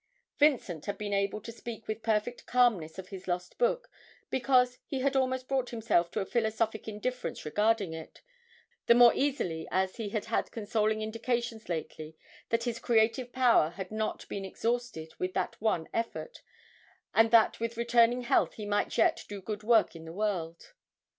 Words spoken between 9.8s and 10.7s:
he had had